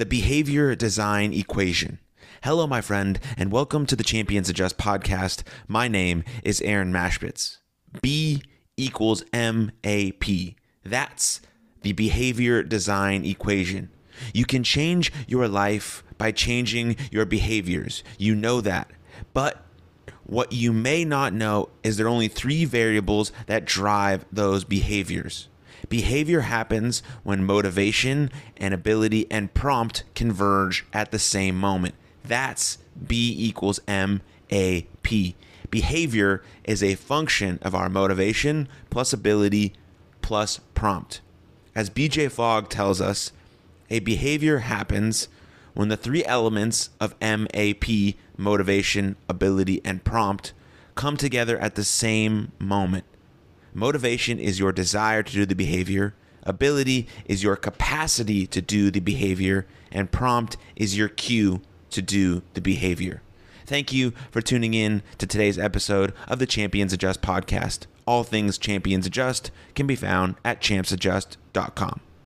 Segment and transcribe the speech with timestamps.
[0.00, 1.98] the behavior design equation.
[2.42, 5.42] Hello, my friend, and welcome to the Champions Adjust podcast.
[5.68, 7.58] My name is Aaron Mashbitz.
[8.00, 8.42] B
[8.78, 10.24] equals MAP.
[10.82, 11.42] That's
[11.82, 13.90] the behavior design equation.
[14.32, 18.02] You can change your life by changing your behaviors.
[18.16, 18.90] You know that.
[19.34, 19.62] But
[20.24, 25.48] what you may not know is there are only three variables that drive those behaviors.
[25.88, 31.94] Behavior happens when motivation and ability and prompt converge at the same moment.
[32.24, 35.36] That's B equals M A P.
[35.70, 39.72] Behavior is a function of our motivation plus ability
[40.22, 41.20] plus prompt.
[41.74, 43.32] As BJ Fogg tells us,
[43.88, 45.28] a behavior happens
[45.74, 47.84] when the three elements of MAP,
[48.36, 50.52] motivation, ability, and prompt,
[50.94, 53.04] come together at the same moment.
[53.72, 59.00] Motivation is your desire to do the behavior, ability is your capacity to do the
[59.00, 61.60] behavior, and prompt is your cue
[61.90, 63.22] to do the behavior.
[63.66, 67.86] Thank you for tuning in to today's episode of the Champions Adjust podcast.
[68.06, 72.00] All things Champions Adjust can be found at champsadjust.com.